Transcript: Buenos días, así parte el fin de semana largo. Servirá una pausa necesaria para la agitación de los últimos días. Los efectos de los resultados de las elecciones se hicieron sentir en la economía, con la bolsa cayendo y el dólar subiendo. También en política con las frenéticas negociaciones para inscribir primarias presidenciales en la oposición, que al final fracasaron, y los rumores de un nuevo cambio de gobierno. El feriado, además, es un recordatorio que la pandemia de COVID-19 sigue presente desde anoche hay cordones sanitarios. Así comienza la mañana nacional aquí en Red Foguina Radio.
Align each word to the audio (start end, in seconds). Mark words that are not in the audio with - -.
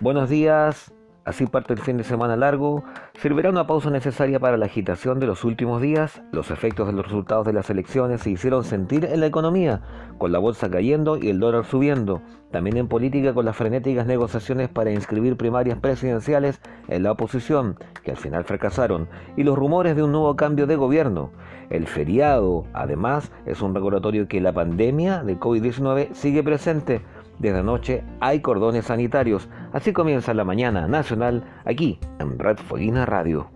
Buenos 0.00 0.28
días, 0.28 0.92
así 1.24 1.46
parte 1.46 1.74
el 1.74 1.78
fin 1.78 1.96
de 1.96 2.02
semana 2.02 2.34
largo. 2.34 2.82
Servirá 3.20 3.50
una 3.50 3.68
pausa 3.68 3.88
necesaria 3.88 4.40
para 4.40 4.56
la 4.56 4.66
agitación 4.66 5.20
de 5.20 5.26
los 5.26 5.44
últimos 5.44 5.80
días. 5.80 6.22
Los 6.32 6.50
efectos 6.50 6.88
de 6.88 6.92
los 6.92 7.04
resultados 7.04 7.46
de 7.46 7.52
las 7.52 7.70
elecciones 7.70 8.22
se 8.22 8.30
hicieron 8.30 8.64
sentir 8.64 9.04
en 9.04 9.20
la 9.20 9.26
economía, 9.26 9.82
con 10.18 10.32
la 10.32 10.40
bolsa 10.40 10.68
cayendo 10.70 11.18
y 11.18 11.28
el 11.28 11.38
dólar 11.38 11.64
subiendo. 11.66 12.20
También 12.50 12.78
en 12.78 12.88
política 12.88 13.32
con 13.32 13.44
las 13.44 13.56
frenéticas 13.56 14.06
negociaciones 14.06 14.68
para 14.68 14.90
inscribir 14.90 15.36
primarias 15.36 15.78
presidenciales 15.78 16.60
en 16.88 17.04
la 17.04 17.12
oposición, 17.12 17.76
que 18.02 18.10
al 18.10 18.16
final 18.16 18.42
fracasaron, 18.44 19.08
y 19.36 19.44
los 19.44 19.56
rumores 19.56 19.94
de 19.94 20.02
un 20.02 20.10
nuevo 20.10 20.34
cambio 20.34 20.66
de 20.66 20.76
gobierno. 20.76 21.30
El 21.70 21.86
feriado, 21.86 22.64
además, 22.72 23.30
es 23.46 23.62
un 23.62 23.74
recordatorio 23.74 24.26
que 24.26 24.40
la 24.40 24.52
pandemia 24.52 25.22
de 25.22 25.38
COVID-19 25.38 26.12
sigue 26.12 26.42
presente 26.42 27.02
desde 27.38 27.58
anoche 27.58 28.04
hay 28.20 28.40
cordones 28.40 28.86
sanitarios. 28.86 29.48
Así 29.72 29.92
comienza 29.92 30.34
la 30.34 30.44
mañana 30.44 30.86
nacional 30.88 31.44
aquí 31.64 31.98
en 32.18 32.38
Red 32.38 32.58
Foguina 32.58 33.06
Radio. 33.06 33.50